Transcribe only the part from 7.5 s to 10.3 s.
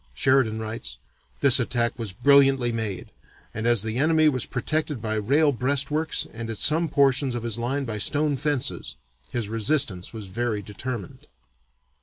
line by stone fences, his resistance was